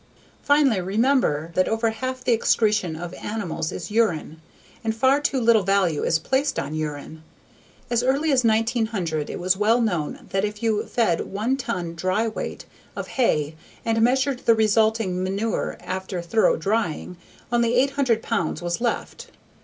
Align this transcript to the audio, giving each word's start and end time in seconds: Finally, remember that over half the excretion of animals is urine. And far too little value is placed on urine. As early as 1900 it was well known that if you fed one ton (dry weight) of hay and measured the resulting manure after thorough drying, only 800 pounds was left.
Finally, 0.41 0.81
remember 0.81 1.51
that 1.53 1.67
over 1.67 1.91
half 1.91 2.23
the 2.23 2.31
excretion 2.33 2.95
of 2.95 3.13
animals 3.13 3.71
is 3.71 3.91
urine. 3.91 4.41
And 4.83 4.95
far 4.95 5.21
too 5.21 5.39
little 5.39 5.61
value 5.61 6.01
is 6.03 6.17
placed 6.17 6.57
on 6.57 6.73
urine. 6.73 7.21
As 7.91 8.01
early 8.01 8.31
as 8.31 8.43
1900 8.43 9.29
it 9.29 9.39
was 9.39 9.55
well 9.55 9.79
known 9.79 10.25
that 10.31 10.43
if 10.43 10.63
you 10.63 10.87
fed 10.87 11.21
one 11.27 11.55
ton 11.55 11.93
(dry 11.93 12.27
weight) 12.27 12.65
of 12.95 13.09
hay 13.09 13.53
and 13.85 14.01
measured 14.01 14.39
the 14.47 14.55
resulting 14.55 15.23
manure 15.23 15.77
after 15.81 16.19
thorough 16.19 16.57
drying, 16.57 17.15
only 17.51 17.75
800 17.75 18.23
pounds 18.23 18.59
was 18.59 18.81
left. 18.81 19.27